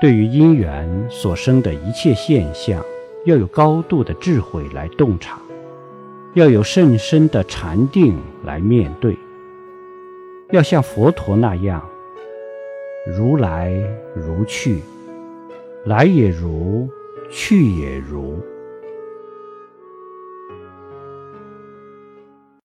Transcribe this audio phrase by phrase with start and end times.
[0.00, 2.84] 对于因缘所生的一切现象
[3.24, 5.40] 要有高度的智慧来洞察
[6.34, 9.16] 要有甚深的禅定来面对
[10.50, 11.82] 要像佛陀那样
[13.06, 13.72] 如来
[14.14, 14.80] 如去
[15.84, 16.88] 来也如
[17.30, 18.38] 去也如。